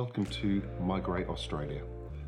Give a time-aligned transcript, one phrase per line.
[0.00, 1.82] Welcome to Migrate Australia,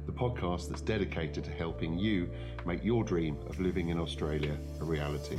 [0.04, 2.28] the podcast that's dedicated to helping you
[2.66, 5.38] make your dream of living in Australia a reality.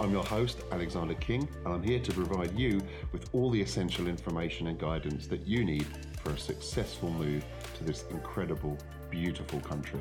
[0.00, 2.80] I'm your host, Alexander King, and I'm here to provide you
[3.12, 5.86] with all the essential information and guidance that you need
[6.22, 7.44] for a successful move
[7.76, 8.78] to this incredible,
[9.10, 10.00] beautiful country.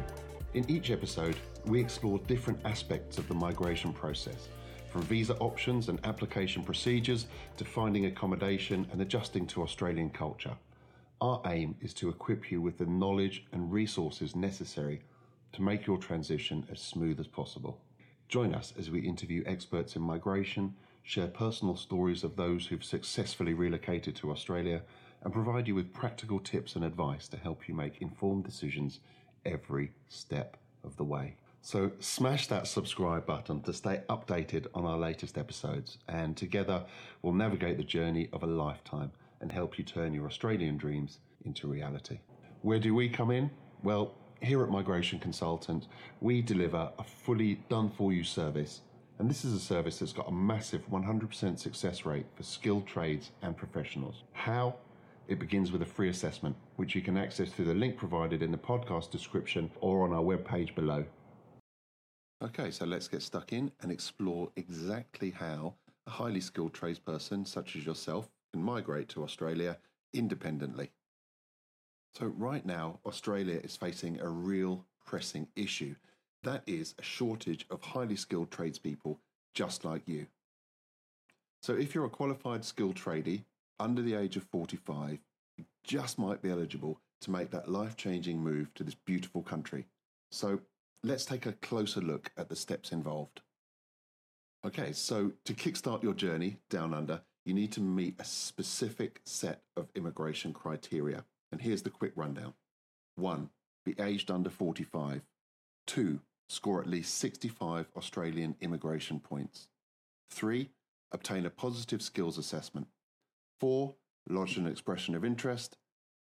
[0.53, 4.47] In each episode, we explore different aspects of the migration process,
[4.89, 7.27] from visa options and application procedures
[7.57, 10.55] to finding accommodation and adjusting to Australian culture.
[11.19, 15.01] Our aim is to equip you with the knowledge and resources necessary
[15.53, 17.81] to make your transition as smooth as possible.
[18.29, 23.55] Join us as we interview experts in migration, share personal stories of those who've successfully
[23.55, 24.83] relocated to Australia,
[25.23, 28.99] and provide you with practical tips and advice to help you make informed decisions
[29.43, 31.35] every step of the way.
[31.63, 36.85] So, smash that subscribe button to stay updated on our latest episodes, and together
[37.23, 41.67] we'll navigate the journey of a lifetime and help you turn your Australian dreams into
[41.67, 42.19] reality.
[42.61, 43.49] Where do we come in?
[43.83, 45.87] Well, here at Migration Consultant,
[46.21, 48.81] we deliver a fully done for you service.
[49.19, 53.31] And this is a service that's got a massive 100% success rate for skilled trades
[53.41, 54.23] and professionals.
[54.33, 54.75] How?
[55.27, 58.51] It begins with a free assessment, which you can access through the link provided in
[58.51, 61.05] the podcast description or on our webpage below.
[62.43, 65.73] Okay, so let's get stuck in and explore exactly how
[66.05, 69.77] a highly skilled tradesperson such as yourself can migrate to Australia
[70.13, 70.91] independently.
[72.15, 75.95] So, right now, Australia is facing a real pressing issue.
[76.43, 79.19] That is a shortage of highly skilled tradespeople
[79.53, 80.27] just like you.
[81.61, 83.43] So, if you're a qualified skilled tradie
[83.79, 85.19] under the age of 45,
[85.57, 89.85] you just might be eligible to make that life changing move to this beautiful country.
[90.31, 90.61] So,
[91.03, 93.41] let's take a closer look at the steps involved.
[94.65, 99.61] Okay, so to kickstart your journey down under, you need to meet a specific set
[99.77, 101.23] of immigration criteria.
[101.49, 102.53] And here's the quick rundown
[103.15, 103.49] 1.
[103.85, 105.21] Be aged under 45.
[105.87, 106.19] 2.
[106.49, 109.69] Score at least 65 Australian immigration points.
[110.31, 110.69] 3.
[111.13, 112.87] Obtain a positive skills assessment.
[113.61, 113.95] 4.
[114.29, 115.77] Lodge an expression of interest.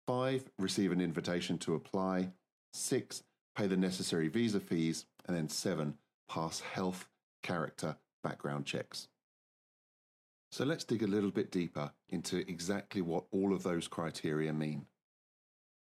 [0.06, 0.44] 5.
[0.58, 2.32] Receive an invitation to apply.
[2.74, 3.22] 6.
[3.56, 5.06] Pay the necessary visa fees.
[5.26, 5.96] And then 7.
[6.28, 7.08] Pass health,
[7.42, 9.08] character, background checks.
[10.50, 14.86] So let's dig a little bit deeper into exactly what all of those criteria mean.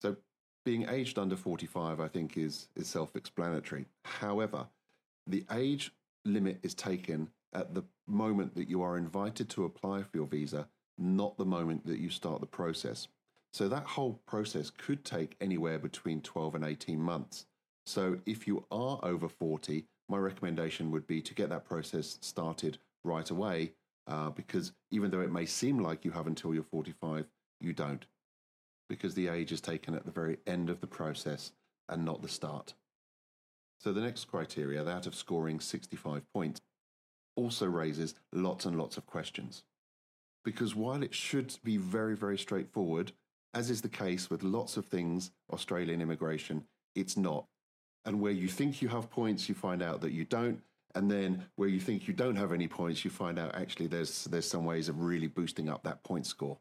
[0.01, 0.17] So
[0.65, 3.85] being aged under 45, I think, is, is self explanatory.
[4.05, 4.67] However,
[5.25, 5.91] the age
[6.25, 10.67] limit is taken at the moment that you are invited to apply for your visa,
[10.97, 13.07] not the moment that you start the process.
[13.51, 17.45] So that whole process could take anywhere between 12 and 18 months.
[17.85, 22.77] So if you are over 40, my recommendation would be to get that process started
[23.03, 23.73] right away
[24.09, 27.27] uh, because even though it may seem like you have until you're 45,
[27.61, 28.05] you don't,
[28.89, 31.51] because the age is taken at the very end of the process
[31.87, 32.73] and not the start.
[33.79, 36.59] So the next criteria, that of scoring 65 points,
[37.35, 39.63] also raises lots and lots of questions.
[40.43, 43.11] Because while it should be very, very straightforward,
[43.53, 46.65] as is the case with lots of things Australian immigration,
[46.95, 47.45] it's not.
[48.05, 50.61] And where you think you have points, you find out that you don't,
[50.95, 54.25] and then where you think you don't have any points, you find out actually there's
[54.25, 56.57] there's some ways of really boosting up that point score.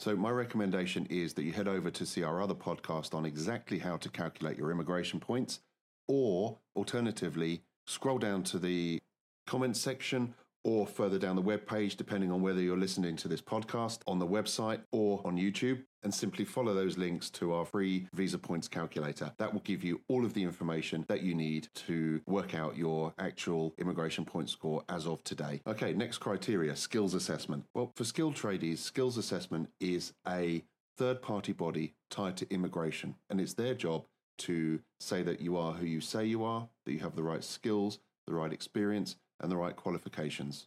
[0.00, 3.78] So my recommendation is that you head over to see our other podcast on exactly
[3.78, 5.60] how to calculate your immigration points,
[6.08, 9.00] or alternatively, scroll down to the
[9.46, 13.42] comments section or further down the web page, depending on whether you're listening to this
[13.42, 18.08] podcast on the website or on YouTube, and simply follow those links to our free
[18.14, 19.32] visa points calculator.
[19.38, 23.14] That will give you all of the information that you need to work out your
[23.18, 25.60] actual immigration point score as of today.
[25.66, 27.64] Okay, next criteria skills assessment.
[27.74, 30.64] Well, for skilled tradies, skills assessment is a
[30.96, 34.04] third party body tied to immigration, and it's their job
[34.36, 37.44] to say that you are who you say you are, that you have the right
[37.44, 40.66] skills, the right experience, and the right qualifications.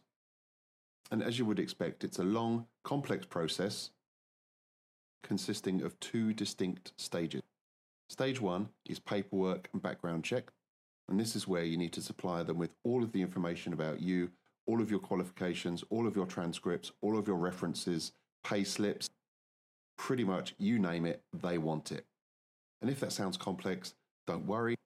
[1.10, 3.90] And as you would expect, it's a long, complex process
[5.22, 7.42] consisting of two distinct stages.
[8.08, 10.50] Stage one is paperwork and background check,
[11.08, 14.00] and this is where you need to supply them with all of the information about
[14.00, 14.30] you,
[14.66, 18.12] all of your qualifications, all of your transcripts, all of your references,
[18.44, 19.10] pay slips,
[19.98, 22.06] pretty much you name it, they want it.
[22.80, 23.94] And if that sounds complex,
[24.26, 24.77] don't worry.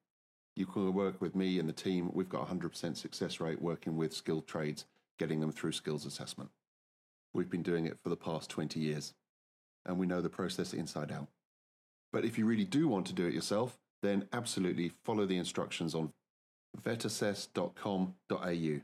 [0.62, 2.12] You can work with me and the team.
[2.14, 4.84] We've got a 100% success rate working with skilled trades,
[5.18, 6.50] getting them through skills assessment.
[7.34, 9.12] We've been doing it for the past 20 years,
[9.84, 11.26] and we know the process inside out.
[12.12, 15.96] But if you really do want to do it yourself, then absolutely follow the instructions
[15.96, 16.12] on
[16.80, 18.80] vetassess.com.au.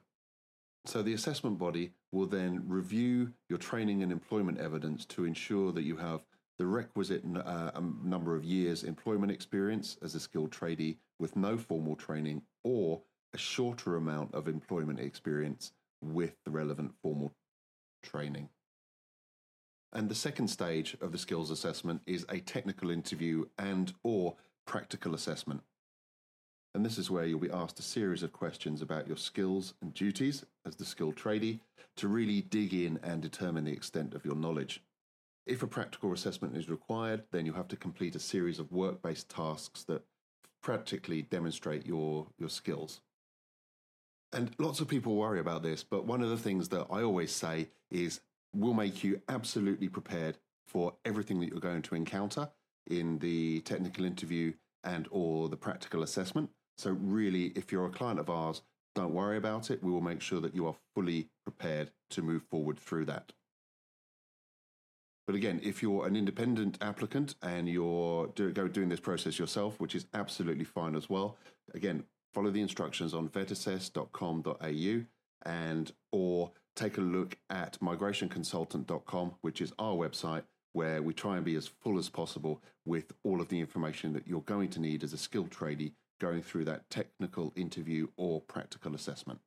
[0.85, 5.85] So the assessment body will then review your training and employment evidence to ensure that
[5.85, 6.23] you have
[6.59, 11.57] the requisite uh, um, number of years employment experience as a skilled tradie with no
[11.57, 13.01] formal training or
[13.35, 15.73] a shorter amount of employment experience
[16.03, 17.33] with the relevant formal
[18.03, 18.49] training.
[19.93, 25.15] And the second stage of the skills assessment is a technical interview and or practical
[25.15, 25.63] assessment.
[26.75, 29.95] And this is where you'll be asked a series of questions about your skills and
[29.95, 31.61] duties as the skilled tradie
[31.97, 34.83] to really dig in and determine the extent of your knowledge.
[35.49, 39.01] If a practical assessment is required, then you have to complete a series of work
[39.01, 40.05] based tasks that
[40.63, 43.01] practically demonstrate your, your skills.
[44.35, 47.33] And lots of people worry about this, but one of the things that I always
[47.33, 48.21] say is
[48.55, 50.37] we'll make you absolutely prepared
[50.67, 52.51] for everything that you're going to encounter
[52.87, 54.53] in the technical interview
[54.85, 56.51] and or the practical assessment.
[56.77, 58.61] So really if you're a client of ours,
[58.95, 59.83] don't worry about it.
[59.83, 63.33] We will make sure that you are fully prepared to move forward through that.
[65.29, 70.07] But again, if you're an independent applicant and you're doing this process yourself, which is
[70.15, 71.37] absolutely fine as well,
[71.75, 75.05] again, follow the instructions on vetassess.com.au
[75.45, 81.45] and or take a look at migrationconsultant.com, which is our website where we try and
[81.45, 85.05] be as full as possible with all of the information that you're going to need
[85.05, 89.41] as a skilled tradie going through that technical interview or practical assessment.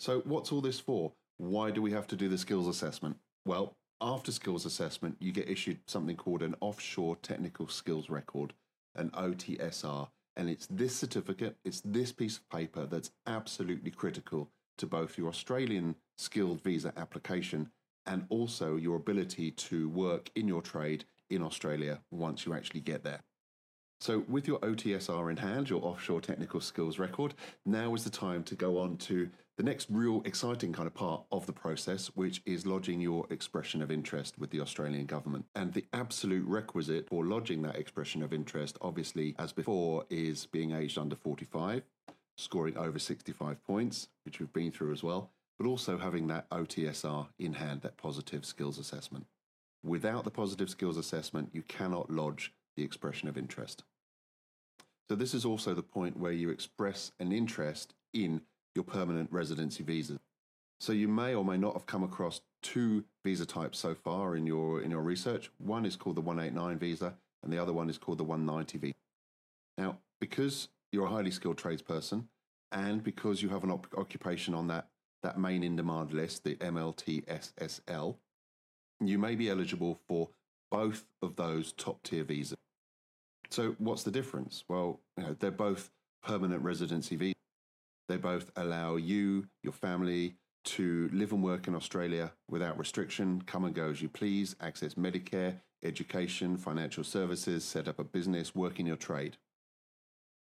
[0.00, 1.12] So, what's all this for?
[1.36, 3.18] Why do we have to do the skills assessment?
[3.44, 8.52] Well, after skills assessment, you get issued something called an offshore technical skills record,
[8.96, 10.08] an OTSR.
[10.36, 15.28] And it's this certificate, it's this piece of paper that's absolutely critical to both your
[15.28, 17.70] Australian skilled visa application
[18.06, 23.04] and also your ability to work in your trade in Australia once you actually get
[23.04, 23.20] there.
[24.00, 27.34] So, with your OTSR in hand, your offshore technical skills record,
[27.64, 29.30] now is the time to go on to
[29.62, 33.80] the next real exciting kind of part of the process, which is lodging your expression
[33.80, 35.44] of interest with the Australian government.
[35.54, 40.72] And the absolute requisite for lodging that expression of interest, obviously, as before, is being
[40.72, 41.84] aged under 45,
[42.36, 45.30] scoring over 65 points, which we've been through as well,
[45.60, 49.26] but also having that OTSR in hand, that positive skills assessment.
[49.84, 53.84] Without the positive skills assessment, you cannot lodge the expression of interest.
[55.08, 58.40] So, this is also the point where you express an interest in
[58.74, 60.18] your permanent residency visa.
[60.80, 64.46] So, you may or may not have come across two visa types so far in
[64.46, 65.50] your, in your research.
[65.58, 68.94] One is called the 189 visa, and the other one is called the 190 visa.
[69.78, 72.24] Now, because you're a highly skilled tradesperson,
[72.72, 74.88] and because you have an op- occupation on that,
[75.22, 78.16] that main in demand list, the MLTSSL,
[79.00, 80.30] you may be eligible for
[80.70, 82.56] both of those top tier visas.
[83.50, 84.64] So, what's the difference?
[84.68, 85.90] Well, you know, they're both
[86.24, 87.31] permanent residency visas.
[88.08, 93.64] They both allow you, your family, to live and work in Australia without restriction, come
[93.64, 98.78] and go as you please, access Medicare, education, financial services, set up a business, work
[98.78, 99.36] in your trade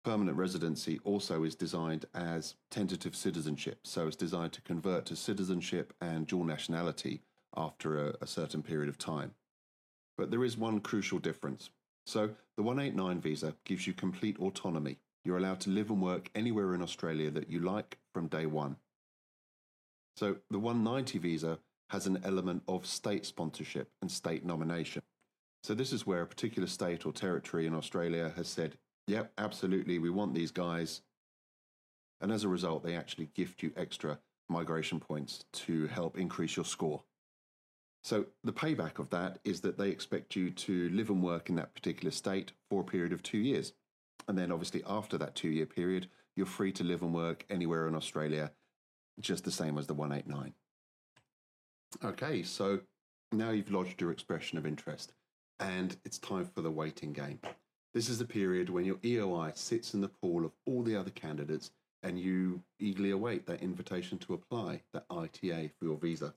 [0.07, 3.79] permanent residency also is designed as tentative citizenship.
[3.83, 7.23] So it's designed to convert to citizenship and dual nationality
[7.57, 9.33] after a, a, certain period of time.
[10.17, 11.71] But there is one crucial difference.
[12.05, 14.97] So the 189 visa gives you complete autonomy.
[15.27, 18.77] You're allowed to live and work anywhere in Australia that you like from day one.
[20.15, 21.59] So the 190 visa
[21.89, 25.01] has an element of state sponsorship and state nomination.
[25.63, 29.99] So this is where a particular state or territory in Australia has said, Yep, absolutely.
[29.99, 31.01] We want these guys.
[32.21, 36.65] And as a result, they actually gift you extra migration points to help increase your
[36.65, 37.03] score.
[38.01, 41.55] So the payback of that is that they expect you to live and work in
[41.57, 43.73] that particular state for a period of two years.
[44.27, 47.87] And then obviously after that two year period, you're free to live and work anywhere
[47.87, 48.51] in Australia,
[49.19, 50.53] just the same as the 189.
[52.03, 52.79] Okay, so
[53.31, 55.13] now you've lodged your expression of interest
[55.59, 57.39] and it's time for the waiting game.
[57.93, 61.09] This is the period when your EOI sits in the pool of all the other
[61.09, 61.71] candidates
[62.03, 66.33] and you eagerly await that invitation to apply, that ITA for your visa.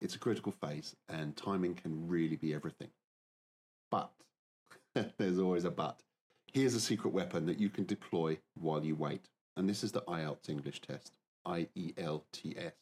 [0.00, 2.88] It's a critical phase and timing can really be everything.
[3.90, 4.10] But,
[5.18, 6.02] there's always a but.
[6.52, 9.28] Here's a secret weapon that you can deploy while you wait.
[9.56, 11.12] And this is the IELTS English test,
[11.46, 12.72] IELTS.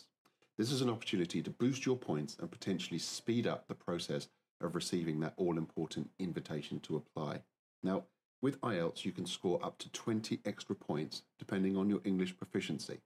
[0.56, 4.28] This is an opportunity to boost your points and potentially speed up the process
[4.62, 7.42] of receiving that all important invitation to apply.
[7.82, 8.04] Now,
[8.40, 13.00] with IELTS, you can score up to 20 extra points depending on your English proficiency.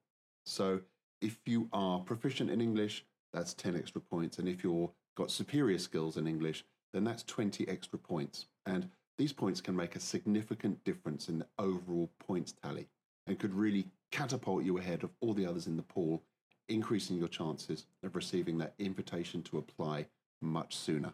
[0.46, 0.82] So,
[1.20, 4.38] if you are proficient in English, that's 10 extra points.
[4.38, 8.46] And if you've got superior skills in English, then that's 20 extra points.
[8.64, 12.88] And these points can make a significant difference in the overall points tally
[13.26, 16.22] and could really catapult you ahead of all the others in the pool,
[16.68, 20.06] increasing your chances of receiving that invitation to apply
[20.40, 21.12] much sooner.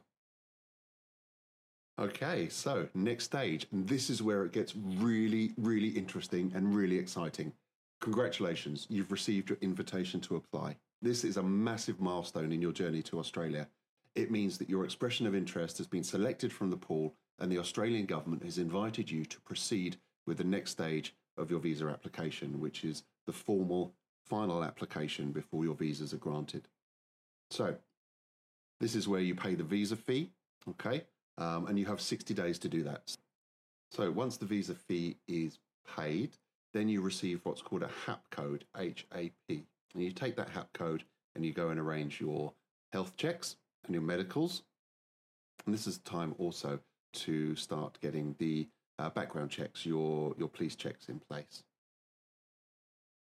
[2.01, 6.97] Okay, so next stage, and this is where it gets really, really interesting and really
[6.97, 7.53] exciting.
[8.01, 10.77] Congratulations, you've received your invitation to apply.
[11.03, 13.67] This is a massive milestone in your journey to Australia.
[14.15, 17.59] It means that your expression of interest has been selected from the pool, and the
[17.59, 22.61] Australian government has invited you to proceed with the next stage of your visa application,
[22.61, 23.95] which is the formal
[24.27, 26.69] final application before your visas are granted.
[27.51, 27.77] So,
[28.81, 30.31] this is where you pay the visa fee,
[30.69, 31.05] okay?
[31.39, 33.17] Um, and you have 60 days to do that.
[33.91, 35.59] So, once the visa fee is
[35.97, 36.37] paid,
[36.75, 39.65] then you receive what's called a HAP code, H A P.
[39.95, 41.05] And you take that HAP code
[41.35, 42.53] and you go and arrange your
[42.93, 44.63] health checks and your medicals.
[45.65, 46.81] And this is time also
[47.25, 51.63] to start getting the uh, background checks, your, your police checks in place.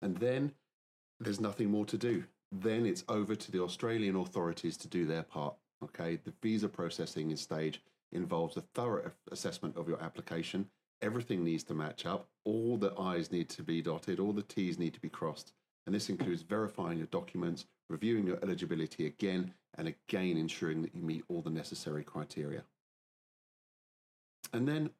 [0.00, 0.52] And then
[1.20, 2.24] there's nothing more to do.
[2.50, 5.54] Then it's over to the Australian authorities to do their part.
[5.82, 10.66] Okay, the visa processing stage involves a thorough assessment of your application.
[11.02, 12.28] Everything needs to match up.
[12.44, 15.52] All the I's need to be dotted, all the T's need to be crossed.
[15.86, 21.02] And this includes verifying your documents, reviewing your eligibility again, and again ensuring that you
[21.02, 22.64] meet all the necessary criteria.
[24.52, 24.90] And then,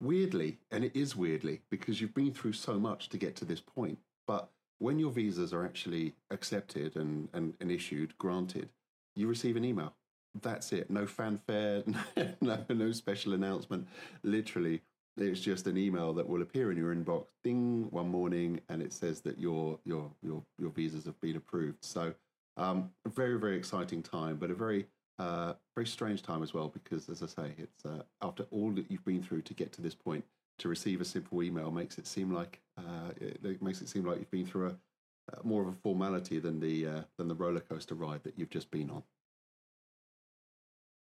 [0.00, 3.60] weirdly, and it is weirdly because you've been through so much to get to this
[3.60, 8.68] point, but when your visas are actually accepted and, and, and issued, granted,
[9.14, 9.94] you receive an email.
[10.42, 10.90] That's it.
[10.90, 11.82] No fanfare,
[12.40, 13.88] no, no special announcement.
[14.22, 14.82] Literally,
[15.16, 18.92] it's just an email that will appear in your inbox, ding, one morning, and it
[18.92, 21.82] says that your your your your visas have been approved.
[21.82, 22.12] So,
[22.58, 24.86] um, very very exciting time, but a very
[25.18, 28.90] uh, very strange time as well because, as I say, it's uh, after all that
[28.90, 30.24] you've been through to get to this point,
[30.58, 34.18] to receive a simple email makes it seem like uh, it, makes it seem like
[34.18, 34.76] you've been through a
[35.32, 38.50] uh, more of a formality than the uh, than the roller coaster ride that you've
[38.50, 39.02] just been on.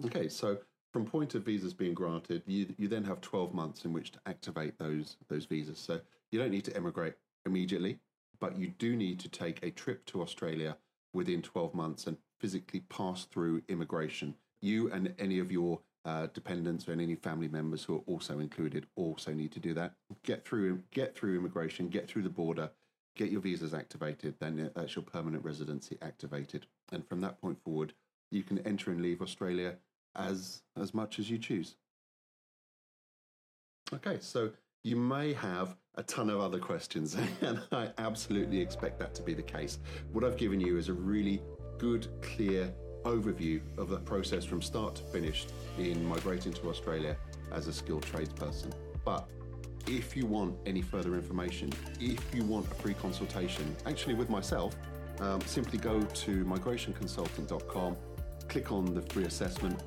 [0.05, 0.57] Okay, so
[0.91, 4.19] from point of visas being granted, you you then have twelve months in which to
[4.25, 5.77] activate those those visas.
[5.77, 5.99] So
[6.31, 7.13] you don't need to emigrate
[7.45, 7.99] immediately,
[8.39, 10.77] but you do need to take a trip to Australia
[11.13, 14.35] within twelve months and physically pass through immigration.
[14.61, 18.85] You and any of your uh, dependents and any family members who are also included
[18.95, 19.93] also need to do that.
[20.23, 22.69] Get through, get through immigration, get through the border,
[23.15, 24.35] get your visas activated.
[24.39, 27.93] Then that's your permanent residency activated, and from that point forward,
[28.31, 29.75] you can enter and leave Australia
[30.15, 31.75] as as much as you choose.
[33.93, 34.51] Okay, so
[34.83, 39.33] you may have a ton of other questions, and I absolutely expect that to be
[39.33, 39.79] the case.
[40.11, 41.41] What I've given you is a really
[41.77, 45.45] good, clear overview of the process from start to finish
[45.77, 47.15] in migrating to Australia
[47.51, 48.73] as a skilled tradesperson.
[49.03, 49.29] But
[49.87, 54.75] if you want any further information, if you want a free consultation, actually with myself,
[55.19, 57.95] um, simply go to migrationconsultant.com,
[58.47, 59.81] click on the free assessment,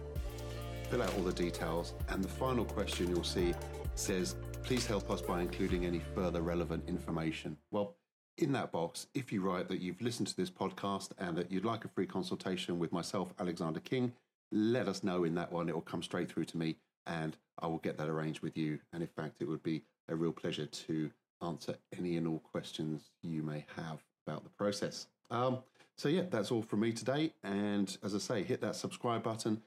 [0.88, 3.54] fill out all the details, and the final question you'll see
[3.94, 7.56] says, please help us by including any further relevant information.
[7.70, 7.96] Well,
[8.38, 11.64] in that box, if you write that you've listened to this podcast and that you'd
[11.64, 14.12] like a free consultation with myself, Alexander King,
[14.52, 15.68] let us know in that one.
[15.68, 16.76] It will come straight through to me
[17.06, 18.78] and I will get that arranged with you.
[18.92, 21.10] And in fact, it would be a real pleasure to
[21.42, 25.08] answer any and all questions you may have about the process.
[25.30, 25.58] Um,
[25.96, 27.32] so, yeah, that's all from me today.
[27.42, 29.62] And as I say, hit that subscribe button.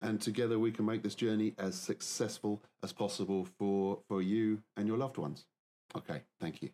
[0.00, 4.86] And together we can make this journey as successful as possible for, for you and
[4.86, 5.46] your loved ones.
[5.96, 6.70] Okay, thank you.